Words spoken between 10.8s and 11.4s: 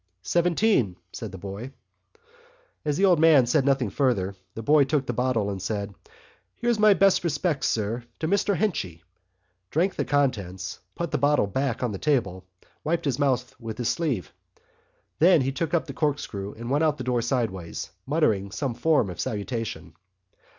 put the